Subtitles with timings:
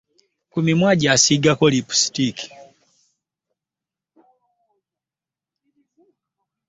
[0.51, 2.47] Ku mimwa gye asiigako lipusiitiki.